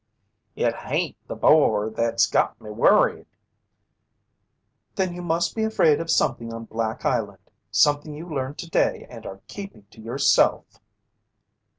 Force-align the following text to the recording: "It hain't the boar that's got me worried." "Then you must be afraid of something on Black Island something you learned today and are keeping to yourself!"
"It 0.55 0.73
hain't 0.77 1.15
the 1.27 1.35
boar 1.35 1.91
that's 1.91 2.25
got 2.25 2.59
me 2.59 2.71
worried." 2.71 3.27
"Then 4.95 5.13
you 5.13 5.21
must 5.21 5.55
be 5.55 5.63
afraid 5.63 5.99
of 6.01 6.09
something 6.09 6.51
on 6.51 6.65
Black 6.65 7.05
Island 7.05 7.51
something 7.69 8.15
you 8.15 8.27
learned 8.27 8.57
today 8.57 9.05
and 9.11 9.27
are 9.27 9.41
keeping 9.47 9.85
to 9.91 10.01
yourself!" 10.01 10.79